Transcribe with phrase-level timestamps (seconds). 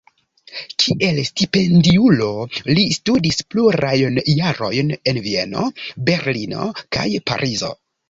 [0.83, 2.31] Kiel stipendiulo
[2.73, 5.71] li studis plurajn jarojn en Vieno,
[6.13, 7.77] Berlino kaj Parizo.